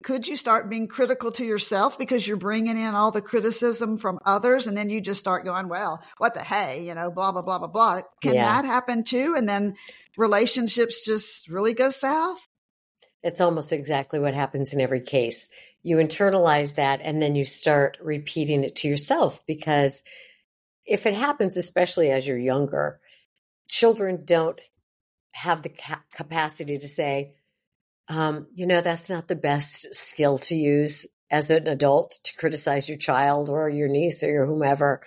could 0.03 0.27
you 0.27 0.37
start 0.37 0.71
being 0.71 0.89
critical 0.89 1.31
to 1.33 1.45
yourself 1.45 1.99
because 1.99 2.27
you're 2.27 2.39
bringing 2.39 2.79
in 2.79 2.95
all 2.95 3.11
the 3.11 3.21
criticism 3.21 3.99
from 3.99 4.19
others 4.25 4.67
and 4.67 4.75
then 4.75 4.89
you 4.89 4.99
just 4.99 5.21
start 5.21 5.45
going 5.45 5.69
well 5.69 6.03
what 6.17 6.33
the 6.33 6.43
hey 6.43 6.87
you 6.87 6.95
know 6.95 7.11
blah 7.11 7.33
blah 7.33 7.43
blah 7.43 7.59
blah 7.59 7.69
blah. 7.69 8.01
Can 8.23 8.35
yeah. 8.35 8.63
that 8.63 8.65
happen 8.65 9.05
too? 9.05 9.35
And 9.37 9.49
then 9.49 9.75
relationships 10.17 11.05
just 11.05 11.49
really 11.49 11.75
go 11.75 11.91
south? 11.91 12.47
It's 13.23 13.41
almost 13.41 13.73
exactly 13.73 14.19
what 14.19 14.33
happens 14.33 14.73
in 14.73 14.81
every 14.81 15.03
case. 15.03 15.51
You 15.83 15.97
internalize 15.97 16.77
that 16.77 17.01
and 17.03 17.21
then 17.21 17.35
you 17.35 17.45
start 17.45 17.99
repeating 18.01 18.65
it 18.65 18.77
to 18.77 18.89
yourself 18.89 19.45
because 19.47 20.03
if 20.87 21.05
it 21.05 21.15
happens 21.15 21.57
especially 21.57 22.11
as 22.11 22.27
you're 22.27 22.39
younger 22.39 23.01
children 23.69 24.23
don't 24.25 24.61
have 25.33 25.63
the 25.63 25.69
ca- 25.69 26.03
capacity 26.13 26.77
to 26.77 26.89
say 26.89 27.35
um, 28.11 28.49
you 28.55 28.67
know, 28.67 28.81
that's 28.81 29.09
not 29.09 29.29
the 29.29 29.37
best 29.37 29.95
skill 29.95 30.37
to 30.39 30.57
use 30.57 31.07
as 31.31 31.51
an 31.51 31.69
adult 31.69 32.19
to 32.25 32.37
criticize 32.37 32.89
your 32.89 32.99
child 32.99 33.49
or 33.49 33.71
your 33.71 33.89
niece 33.89 34.25
or 34.25 34.31
your 34.31 34.47
whomever. 34.47 35.01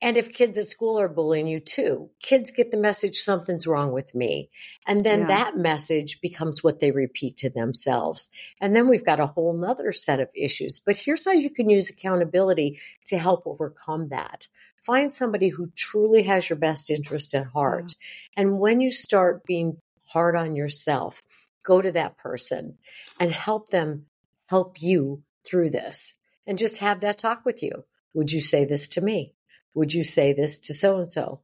And 0.00 0.16
if 0.16 0.32
kids 0.32 0.56
at 0.56 0.68
school 0.68 0.98
are 0.98 1.08
bullying 1.08 1.46
you 1.46 1.58
too, 1.58 2.10
kids 2.22 2.50
get 2.50 2.70
the 2.70 2.78
message 2.78 3.18
something's 3.18 3.66
wrong 3.66 3.92
with 3.92 4.14
me. 4.14 4.48
And 4.86 5.04
then 5.04 5.20
yeah. 5.20 5.26
that 5.26 5.56
message 5.58 6.20
becomes 6.22 6.64
what 6.64 6.80
they 6.80 6.90
repeat 6.90 7.36
to 7.38 7.50
themselves. 7.50 8.30
And 8.58 8.74
then 8.74 8.88
we've 8.88 9.04
got 9.04 9.20
a 9.20 9.26
whole 9.26 9.54
nother 9.54 9.92
set 9.92 10.18
of 10.18 10.30
issues. 10.34 10.78
But 10.78 10.96
here's 10.96 11.26
how 11.26 11.32
you 11.32 11.50
can 11.50 11.68
use 11.68 11.90
accountability 11.90 12.80
to 13.06 13.18
help 13.18 13.46
overcome 13.46 14.08
that. 14.08 14.48
Find 14.82 15.12
somebody 15.12 15.50
who 15.50 15.70
truly 15.76 16.22
has 16.22 16.48
your 16.48 16.58
best 16.58 16.90
interest 16.90 17.34
at 17.34 17.46
heart. 17.48 17.92
Yeah. 17.92 18.42
And 18.42 18.58
when 18.58 18.80
you 18.80 18.90
start 18.90 19.44
being 19.44 19.78
hard 20.06 20.36
on 20.36 20.54
yourself, 20.54 21.22
go 21.64 21.82
to 21.82 21.92
that 21.92 22.18
person 22.18 22.78
and 23.18 23.32
help 23.32 23.70
them 23.70 24.06
help 24.46 24.80
you 24.80 25.22
through 25.46 25.70
this 25.70 26.14
and 26.46 26.58
just 26.58 26.78
have 26.78 27.00
that 27.00 27.18
talk 27.18 27.44
with 27.44 27.62
you. 27.62 27.84
Would 28.14 28.30
you 28.30 28.40
say 28.40 28.64
this 28.64 28.88
to 28.88 29.00
me? 29.00 29.34
Would 29.74 29.92
you 29.92 30.04
say 30.04 30.32
this 30.32 30.58
to 30.58 30.74
so 30.74 30.98
and 30.98 31.10
so? 31.10 31.40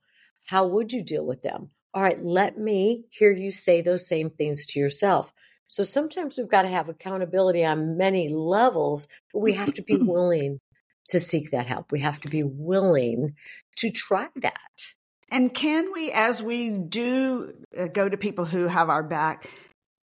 How 0.46 0.66
would 0.66 0.92
you 0.92 1.02
deal 1.02 1.26
with 1.26 1.42
them? 1.42 1.70
All 1.92 2.02
right, 2.02 2.22
let 2.24 2.56
me 2.56 3.04
hear 3.10 3.32
you 3.32 3.50
say 3.50 3.80
those 3.80 4.06
same 4.06 4.30
things 4.30 4.66
to 4.66 4.78
yourself. 4.78 5.32
So 5.66 5.82
sometimes 5.82 6.38
we've 6.38 6.48
got 6.48 6.62
to 6.62 6.68
have 6.68 6.88
accountability 6.88 7.64
on 7.64 7.96
many 7.96 8.28
levels, 8.28 9.08
but 9.32 9.40
we 9.40 9.52
have 9.52 9.74
to 9.74 9.82
be 9.82 9.96
willing 10.00 10.60
to 11.08 11.20
seek 11.20 11.50
that 11.50 11.66
help. 11.66 11.90
We 11.90 12.00
have 12.00 12.20
to 12.20 12.28
be 12.28 12.42
willing 12.44 13.34
to 13.78 13.90
try 13.90 14.28
that. 14.36 14.94
And 15.30 15.52
can 15.54 15.92
we, 15.92 16.10
as 16.12 16.42
we 16.42 16.70
do 16.70 17.52
uh, 17.76 17.86
go 17.86 18.08
to 18.08 18.16
people 18.16 18.44
who 18.44 18.66
have 18.66 18.88
our 18.88 19.02
back, 19.02 19.48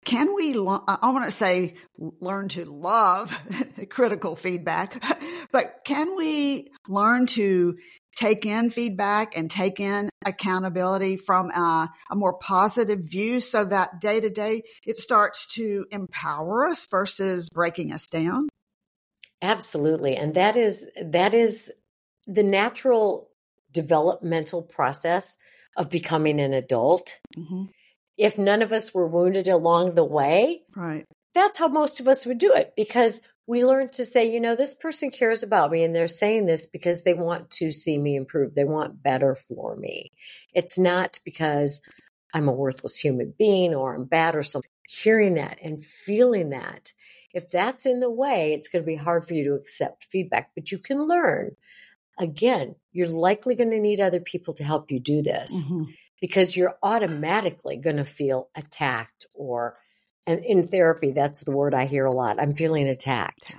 can 0.08 0.34
we, 0.34 0.54
I 0.54 1.10
want 1.10 1.26
to 1.26 1.30
say, 1.30 1.74
learn 1.98 2.48
to 2.50 2.64
love 2.64 3.38
critical 3.90 4.36
feedback, 4.36 5.04
but 5.52 5.80
can 5.84 6.16
we 6.16 6.68
learn 6.88 7.26
to 7.26 7.76
take 8.16 8.46
in 8.46 8.70
feedback 8.70 9.36
and 9.36 9.50
take 9.50 9.80
in 9.80 10.08
accountability 10.24 11.18
from 11.18 11.50
a, 11.50 11.90
a 12.10 12.16
more 12.16 12.38
positive 12.38 13.00
view 13.02 13.38
so 13.38 13.66
that 13.66 14.00
day 14.00 14.18
to 14.18 14.30
day 14.30 14.62
it 14.86 14.96
starts 14.96 15.46
to 15.56 15.84
empower 15.90 16.68
us 16.68 16.86
versus 16.90 17.50
breaking 17.50 17.92
us 17.92 18.06
down? 18.06 18.48
Absolutely. 19.42 20.16
And 20.16 20.32
that 20.34 20.56
is, 20.56 20.86
that 21.04 21.34
is 21.34 21.70
the 22.26 22.42
natural 22.42 23.28
developmental 23.72 24.62
process 24.62 25.36
of 25.76 25.90
becoming 25.90 26.40
an 26.40 26.54
adult. 26.54 27.20
Mm-hmm 27.36 27.64
if 28.18 28.36
none 28.36 28.60
of 28.60 28.72
us 28.72 28.92
were 28.92 29.06
wounded 29.06 29.48
along 29.48 29.94
the 29.94 30.04
way, 30.04 30.62
right. 30.76 31.06
That's 31.34 31.58
how 31.58 31.68
most 31.68 32.00
of 32.00 32.08
us 32.08 32.26
would 32.26 32.38
do 32.38 32.52
it 32.52 32.72
because 32.76 33.20
we 33.46 33.64
learn 33.64 33.90
to 33.90 34.04
say, 34.04 34.30
you 34.30 34.40
know, 34.40 34.56
this 34.56 34.74
person 34.74 35.10
cares 35.10 35.42
about 35.42 35.70
me 35.70 35.84
and 35.84 35.94
they're 35.94 36.08
saying 36.08 36.46
this 36.46 36.66
because 36.66 37.04
they 37.04 37.14
want 37.14 37.50
to 37.52 37.70
see 37.70 37.96
me 37.96 38.16
improve. 38.16 38.54
They 38.54 38.64
want 38.64 39.02
better 39.02 39.36
for 39.36 39.76
me. 39.76 40.10
It's 40.52 40.78
not 40.78 41.20
because 41.24 41.80
I'm 42.34 42.48
a 42.48 42.52
worthless 42.52 42.98
human 42.98 43.34
being 43.38 43.74
or 43.74 43.94
I'm 43.94 44.04
bad 44.04 44.34
or 44.34 44.42
something. 44.42 44.70
Hearing 44.88 45.34
that 45.34 45.58
and 45.62 45.82
feeling 45.84 46.50
that, 46.50 46.92
if 47.32 47.48
that's 47.50 47.86
in 47.86 48.00
the 48.00 48.10
way, 48.10 48.52
it's 48.52 48.68
going 48.68 48.82
to 48.82 48.86
be 48.86 48.96
hard 48.96 49.26
for 49.26 49.34
you 49.34 49.44
to 49.44 49.54
accept 49.54 50.04
feedback, 50.04 50.50
but 50.54 50.72
you 50.72 50.78
can 50.78 51.06
learn. 51.06 51.56
Again, 52.18 52.74
you're 52.90 53.08
likely 53.08 53.54
going 53.54 53.70
to 53.70 53.80
need 53.80 54.00
other 54.00 54.20
people 54.20 54.54
to 54.54 54.64
help 54.64 54.90
you 54.90 54.98
do 54.98 55.22
this. 55.22 55.64
Mm-hmm 55.64 55.84
because 56.20 56.56
you're 56.56 56.76
automatically 56.82 57.76
going 57.76 57.96
to 57.96 58.04
feel 58.04 58.48
attacked 58.54 59.26
or 59.34 59.76
and 60.26 60.44
in 60.44 60.66
therapy 60.66 61.12
that's 61.12 61.44
the 61.44 61.52
word 61.52 61.74
i 61.74 61.86
hear 61.86 62.04
a 62.04 62.12
lot 62.12 62.40
i'm 62.40 62.52
feeling 62.52 62.88
attacked. 62.88 63.56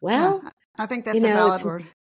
Well 0.00 0.40
yeah, 0.42 0.50
i 0.78 0.86
think 0.86 1.04
that's 1.04 1.16
you 1.16 1.28
know, 1.28 1.32
a 1.32 1.48
valid 1.48 1.64
word. 1.64 1.86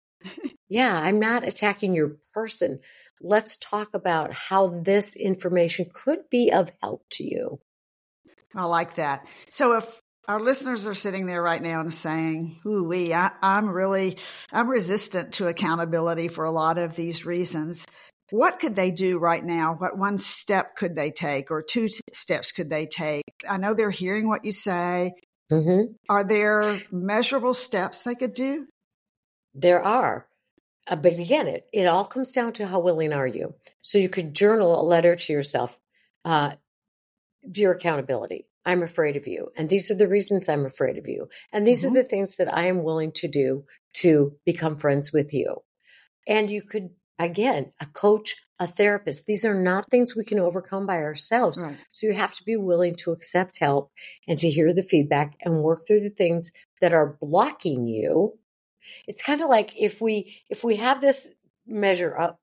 Yeah 0.69 0.99
i'm 0.99 1.19
not 1.19 1.47
attacking 1.47 1.95
your 1.95 2.17
person. 2.33 2.79
Let's 3.21 3.57
talk 3.57 3.89
about 3.93 4.33
how 4.33 4.67
this 4.81 5.15
information 5.15 5.89
could 5.93 6.29
be 6.29 6.51
of 6.51 6.71
help 6.81 7.03
to 7.11 7.23
you. 7.23 7.59
I 8.55 8.63
like 8.65 8.95
that. 8.95 9.27
So 9.49 9.77
if 9.77 10.01
our 10.27 10.39
listeners 10.39 10.85
are 10.85 10.93
sitting 10.93 11.25
there 11.25 11.41
right 11.41 11.61
now 11.61 11.79
and 11.79 11.91
saying, 11.91 12.59
"Ooh, 12.65 12.91
I, 12.93 13.31
I'm 13.41 13.67
really, 13.67 14.17
I'm 14.51 14.69
resistant 14.69 15.33
to 15.33 15.47
accountability 15.47 16.27
for 16.27 16.45
a 16.45 16.51
lot 16.51 16.77
of 16.77 16.95
these 16.95 17.25
reasons." 17.25 17.87
What 18.31 18.59
could 18.59 18.75
they 18.75 18.91
do 18.91 19.17
right 19.17 19.43
now? 19.43 19.75
What 19.75 19.97
one 19.97 20.17
step 20.17 20.75
could 20.75 20.95
they 20.95 21.11
take 21.11 21.51
or 21.51 21.61
two 21.61 21.87
steps 22.13 22.51
could 22.51 22.69
they 22.69 22.85
take? 22.85 23.23
I 23.49 23.57
know 23.57 23.73
they're 23.73 23.91
hearing 23.91 24.27
what 24.27 24.45
you 24.45 24.51
say. 24.51 25.13
Mm-hmm. 25.51 25.93
Are 26.09 26.23
there 26.23 26.79
measurable 26.91 27.53
steps 27.53 28.03
they 28.03 28.15
could 28.15 28.33
do? 28.33 28.67
There 29.53 29.83
are. 29.83 30.25
Uh, 30.87 30.95
but 30.95 31.13
again, 31.13 31.47
it, 31.47 31.65
it 31.73 31.85
all 31.85 32.05
comes 32.05 32.31
down 32.31 32.53
to 32.53 32.67
how 32.67 32.79
willing 32.79 33.13
are 33.13 33.27
you. 33.27 33.55
So 33.81 33.97
you 33.97 34.09
could 34.09 34.33
journal 34.33 34.79
a 34.79 34.83
letter 34.83 35.15
to 35.15 35.33
yourself 35.33 35.79
uh, 36.25 36.53
Dear 37.49 37.71
accountability, 37.71 38.47
I'm 38.65 38.83
afraid 38.83 39.15
of 39.15 39.27
you. 39.27 39.49
And 39.55 39.69
these 39.69 39.89
are 39.89 39.95
the 39.95 40.09
reasons 40.09 40.49
I'm 40.49 40.65
afraid 40.65 40.97
of 40.97 41.07
you. 41.07 41.29
And 41.53 41.65
these 41.65 41.83
mm-hmm. 41.83 41.95
are 41.95 42.03
the 42.03 42.07
things 42.07 42.35
that 42.35 42.53
I 42.53 42.67
am 42.67 42.83
willing 42.83 43.11
to 43.13 43.27
do 43.27 43.63
to 43.95 44.35
become 44.45 44.77
friends 44.77 45.13
with 45.13 45.33
you. 45.33 45.63
And 46.27 46.51
you 46.51 46.61
could 46.61 46.89
again, 47.19 47.73
a 47.79 47.85
coach, 47.85 48.37
a 48.57 48.65
therapist. 48.65 49.25
These 49.25 49.45
are 49.45 49.53
not 49.53 49.89
things 49.91 50.15
we 50.15 50.23
can 50.23 50.39
overcome 50.39 50.87
by 50.87 50.97
ourselves. 50.97 51.61
Right. 51.61 51.77
So 51.91 52.07
you 52.07 52.13
have 52.13 52.33
to 52.35 52.43
be 52.43 52.55
willing 52.55 52.95
to 52.95 53.11
accept 53.11 53.59
help 53.59 53.91
and 54.27 54.37
to 54.39 54.49
hear 54.49 54.73
the 54.73 54.83
feedback 54.83 55.35
and 55.41 55.61
work 55.61 55.81
through 55.85 56.01
the 56.01 56.09
things 56.09 56.51
that 56.81 56.93
are 56.93 57.17
blocking 57.21 57.87
you. 57.87 58.39
It's 59.07 59.21
kind 59.21 59.41
of 59.41 59.49
like 59.49 59.73
if 59.77 60.01
we 60.01 60.39
if 60.49 60.63
we 60.63 60.77
have 60.77 61.01
this 61.01 61.31
measure 61.67 62.17
up 62.17 62.39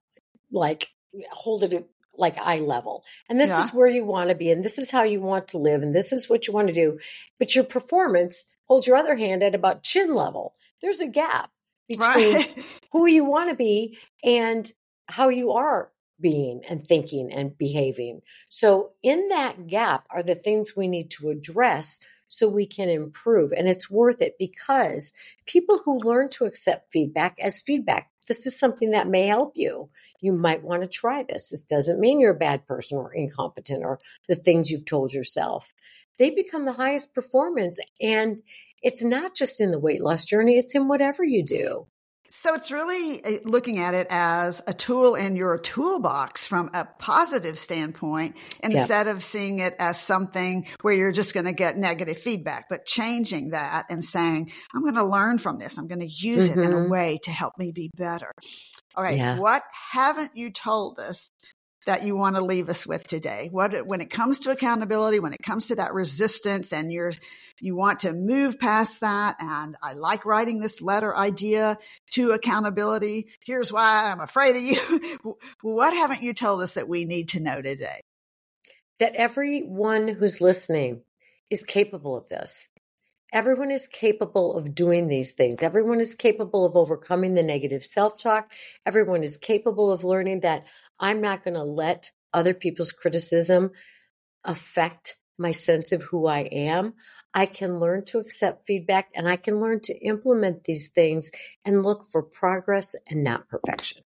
like 0.52 0.88
hold 1.32 1.64
it 1.64 1.72
at 1.72 1.86
like 2.18 2.38
eye 2.38 2.60
level. 2.60 3.02
And 3.28 3.40
this 3.40 3.50
yeah. 3.50 3.64
is 3.64 3.74
where 3.74 3.88
you 3.88 4.04
want 4.04 4.28
to 4.28 4.34
be 4.34 4.50
and 4.50 4.64
this 4.64 4.78
is 4.78 4.90
how 4.90 5.02
you 5.02 5.20
want 5.20 5.48
to 5.48 5.58
live 5.58 5.82
and 5.82 5.94
this 5.94 6.12
is 6.12 6.28
what 6.28 6.46
you 6.46 6.52
want 6.52 6.68
to 6.68 6.74
do. 6.74 6.98
But 7.38 7.54
your 7.54 7.64
performance 7.64 8.46
holds 8.66 8.86
your 8.86 8.96
other 8.96 9.16
hand 9.16 9.42
at 9.42 9.54
about 9.54 9.82
chin 9.82 10.14
level. 10.14 10.54
There's 10.80 11.00
a 11.00 11.08
gap 11.08 11.50
between 11.88 12.34
right. 12.34 12.64
who 12.92 13.06
you 13.06 13.24
want 13.24 13.50
to 13.50 13.56
be 13.56 13.98
and 14.22 14.70
how 15.06 15.28
you 15.28 15.52
are 15.52 15.90
being 16.20 16.62
and 16.68 16.82
thinking 16.82 17.32
and 17.32 17.56
behaving. 17.58 18.22
So, 18.48 18.92
in 19.02 19.28
that 19.28 19.66
gap 19.66 20.06
are 20.10 20.22
the 20.22 20.34
things 20.34 20.76
we 20.76 20.88
need 20.88 21.10
to 21.12 21.30
address 21.30 22.00
so 22.28 22.48
we 22.48 22.66
can 22.66 22.88
improve. 22.88 23.52
And 23.52 23.68
it's 23.68 23.90
worth 23.90 24.20
it 24.20 24.36
because 24.38 25.12
people 25.46 25.80
who 25.84 25.98
learn 25.98 26.28
to 26.30 26.44
accept 26.44 26.92
feedback 26.92 27.38
as 27.40 27.60
feedback, 27.60 28.10
this 28.26 28.46
is 28.46 28.58
something 28.58 28.90
that 28.90 29.08
may 29.08 29.26
help 29.26 29.52
you. 29.54 29.88
You 30.20 30.32
might 30.32 30.64
want 30.64 30.82
to 30.82 30.88
try 30.88 31.22
this. 31.22 31.50
This 31.50 31.60
doesn't 31.60 32.00
mean 32.00 32.18
you're 32.18 32.32
a 32.32 32.38
bad 32.38 32.66
person 32.66 32.98
or 32.98 33.12
incompetent 33.12 33.84
or 33.84 34.00
the 34.28 34.34
things 34.34 34.70
you've 34.70 34.84
told 34.84 35.12
yourself. 35.12 35.72
They 36.18 36.30
become 36.30 36.64
the 36.64 36.72
highest 36.72 37.14
performance. 37.14 37.78
And 38.00 38.42
it's 38.86 39.02
not 39.02 39.34
just 39.34 39.60
in 39.60 39.72
the 39.72 39.80
weight 39.80 40.00
loss 40.00 40.24
journey, 40.24 40.56
it's 40.56 40.76
in 40.76 40.86
whatever 40.86 41.24
you 41.24 41.44
do. 41.44 41.88
So 42.28 42.54
it's 42.54 42.70
really 42.70 43.24
uh, 43.24 43.38
looking 43.44 43.80
at 43.80 43.94
it 43.94 44.06
as 44.10 44.62
a 44.68 44.72
tool 44.72 45.16
in 45.16 45.34
your 45.34 45.58
toolbox 45.58 46.44
from 46.44 46.70
a 46.72 46.84
positive 46.84 47.58
standpoint 47.58 48.36
instead 48.62 49.08
of 49.08 49.24
seeing 49.24 49.58
it 49.58 49.74
as 49.80 50.00
something 50.00 50.68
where 50.82 50.94
you're 50.94 51.10
just 51.10 51.34
going 51.34 51.46
to 51.46 51.52
get 51.52 51.76
negative 51.76 52.18
feedback, 52.18 52.66
but 52.68 52.86
changing 52.86 53.50
that 53.50 53.86
and 53.90 54.04
saying, 54.04 54.52
I'm 54.72 54.82
going 54.82 54.94
to 54.94 55.04
learn 55.04 55.38
from 55.38 55.58
this. 55.58 55.78
I'm 55.78 55.88
going 55.88 56.00
to 56.00 56.08
use 56.08 56.48
mm-hmm. 56.48 56.60
it 56.60 56.64
in 56.64 56.72
a 56.72 56.76
mm-hmm. 56.76 56.90
way 56.90 57.18
to 57.24 57.32
help 57.32 57.54
me 57.58 57.72
be 57.72 57.90
better. 57.96 58.32
All 58.94 59.02
right. 59.02 59.16
Yeah. 59.16 59.38
What 59.38 59.62
haven't 59.90 60.36
you 60.36 60.50
told 60.50 61.00
us 61.00 61.30
that 61.86 62.02
you 62.02 62.16
want 62.16 62.36
to 62.36 62.44
leave 62.44 62.68
us 62.68 62.86
with 62.86 63.06
today? 63.06 63.48
What, 63.50 63.86
when 63.86 64.00
it 64.00 64.10
comes 64.10 64.40
to 64.40 64.50
accountability, 64.50 65.18
when 65.18 65.32
it 65.32 65.42
comes 65.42 65.68
to 65.68 65.76
that 65.76 65.94
resistance 65.94 66.72
and 66.72 66.92
you're, 66.92 67.12
you 67.60 67.74
want 67.74 68.00
to 68.00 68.12
move 68.12 68.58
past 68.58 69.00
that. 69.00 69.36
And 69.38 69.76
I 69.82 69.94
like 69.94 70.26
writing 70.26 70.58
this 70.58 70.82
letter 70.82 71.16
idea 71.16 71.78
to 72.12 72.32
accountability. 72.32 73.28
Here's 73.44 73.72
why 73.72 74.10
I'm 74.10 74.20
afraid 74.20 74.56
of 74.56 74.62
you. 74.62 75.38
what 75.62 75.94
haven't 75.94 76.22
you 76.22 76.34
told 76.34 76.62
us 76.62 76.74
that 76.74 76.88
we 76.88 77.04
need 77.04 77.30
to 77.30 77.40
know 77.40 77.62
today? 77.62 78.00
That 78.98 79.14
everyone 79.14 80.08
who's 80.08 80.40
listening 80.40 81.02
is 81.50 81.62
capable 81.62 82.16
of 82.16 82.28
this. 82.28 82.68
Everyone 83.32 83.72
is 83.72 83.88
capable 83.88 84.56
of 84.56 84.74
doing 84.74 85.08
these 85.08 85.34
things. 85.34 85.62
Everyone 85.62 86.00
is 86.00 86.14
capable 86.14 86.64
of 86.64 86.76
overcoming 86.76 87.34
the 87.34 87.42
negative 87.42 87.84
self 87.84 88.18
talk. 88.18 88.52
Everyone 88.86 89.22
is 89.22 89.36
capable 89.36 89.90
of 89.90 90.04
learning 90.04 90.40
that 90.40 90.66
I'm 90.98 91.20
not 91.20 91.42
going 91.42 91.54
to 91.54 91.64
let 91.64 92.10
other 92.32 92.54
people's 92.54 92.92
criticism 92.92 93.70
affect 94.44 95.16
my 95.38 95.50
sense 95.50 95.92
of 95.92 96.02
who 96.02 96.26
I 96.26 96.40
am. 96.40 96.94
I 97.34 97.46
can 97.46 97.78
learn 97.78 98.04
to 98.06 98.18
accept 98.18 98.64
feedback 98.64 99.10
and 99.14 99.28
I 99.28 99.36
can 99.36 99.60
learn 99.60 99.80
to 99.80 99.98
implement 99.98 100.64
these 100.64 100.88
things 100.88 101.30
and 101.64 101.82
look 101.82 102.04
for 102.10 102.22
progress 102.22 102.94
and 103.10 103.22
not 103.22 103.48
perfection. 103.48 104.02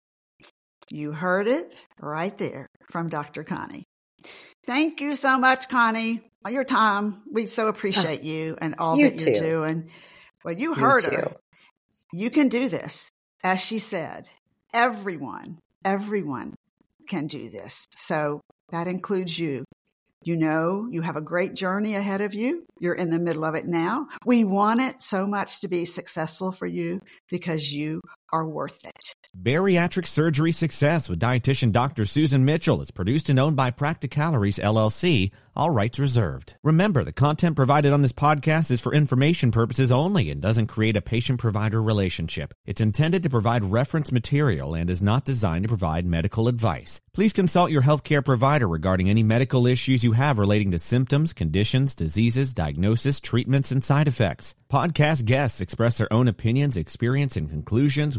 You 0.89 1.11
heard 1.11 1.49
it 1.49 1.75
right 2.01 2.37
there 2.39 2.69
from 2.93 3.09
Dr. 3.09 3.43
Connie. 3.43 3.85
Thank 4.65 5.01
you 5.01 5.17
so 5.17 5.39
much, 5.39 5.69
Connie. 5.69 6.23
Your 6.49 6.63
time. 6.63 7.23
We 7.33 7.47
so 7.47 7.67
uh, 7.67 7.71
appreciate 7.71 8.23
you 8.23 8.57
and 8.61 8.77
all 8.79 8.97
you 8.97 9.11
that 9.11 9.21
you're 9.21 9.41
doing. 9.41 9.91
Well, 10.45 10.55
you 10.55 10.75
heard 10.75 11.03
you 11.03 11.11
her. 11.11 11.37
You 12.13 12.31
can 12.31 12.49
do 12.49 12.69
this. 12.69 13.11
As 13.43 13.61
she 13.61 13.81
said, 13.81 14.29
everyone, 14.73 15.59
everyone 15.85 16.55
can 17.07 17.27
do 17.27 17.49
this. 17.49 17.87
So 17.95 18.41
that 18.71 18.87
includes 18.87 19.39
you. 19.39 19.65
You 20.23 20.37
know, 20.37 20.89
you 20.91 21.03
have 21.03 21.15
a 21.15 21.21
great 21.21 21.55
journey 21.55 21.95
ahead 21.95 22.21
of 22.21 22.35
you. 22.35 22.65
You're 22.81 22.95
in 22.95 23.11
the 23.11 23.21
middle 23.21 23.45
of 23.45 23.55
it 23.55 23.67
now. 23.67 24.09
We 24.25 24.43
want 24.43 24.81
it 24.81 25.01
so 25.01 25.25
much 25.25 25.61
to 25.61 25.69
be 25.69 25.85
successful 25.85 26.51
for 26.51 26.67
you 26.67 27.01
because 27.31 27.73
you 27.73 28.01
are 28.37 28.47
worth 28.47 28.85
it. 28.85 29.15
Bariatric 29.35 30.07
Surgery 30.07 30.53
Success 30.53 31.09
with 31.09 31.21
dietitian 31.21 31.73
Dr. 31.73 32.05
Susan 32.05 32.45
Mitchell 32.45 32.83
is 32.83 32.91
produced 32.91 33.31
and 33.31 33.39
owned 33.39 33.57
by 33.57 33.71
Practicalories 33.71 34.59
LLC 34.59 35.31
all 35.57 35.71
rights 35.71 35.99
reserved. 35.99 36.55
Remember, 36.63 37.03
the 37.03 37.13
content 37.13 37.57
provided 37.57 37.93
on 37.93 38.03
this 38.03 38.13
podcast 38.13 38.71
is 38.71 38.81
for 38.81 38.95
information 38.95 39.51
purposes 39.51 39.91
only 39.91 40.31
and 40.31 40.43
doesn't 40.43 40.67
create 40.67 40.97
a 40.97 41.03
patient 41.03 41.41
provider 41.41 41.83
relationship. 41.83 42.53
It's 42.67 42.83
intended 42.83 43.23
to 43.23 43.31
provide 43.31 43.65
reference 43.65 44.13
material 44.13 44.75
and 44.75 44.91
is 44.91 45.01
not 45.01 45.25
designed 45.25 45.65
to 45.65 45.69
provide 45.69 46.05
medical 46.05 46.49
advice. 46.49 47.01
Please 47.15 47.33
consult 47.33 47.71
your 47.71 47.83
healthcare 47.83 48.23
provider 48.23 48.69
regarding 48.69 49.09
any 49.09 49.23
medical 49.23 49.67
issues 49.67 50.05
you 50.05 50.13
have 50.13 50.39
relating 50.39 50.73
to 50.73 50.79
symptoms, 50.79 51.33
conditions, 51.33 51.95
diseases, 51.95 52.53
diagnosis, 52.53 53.21
treatments, 53.21 53.71
and 53.71 53.83
side 53.83 54.09
effects. 54.09 54.55
Podcast 54.71 55.25
guests 55.25 55.63
express 55.63 55.97
their 55.97 56.13
own 56.13 56.29
opinions, 56.29 56.77
experience, 56.77 57.37
and 57.37 57.49
conclusions 57.49 58.19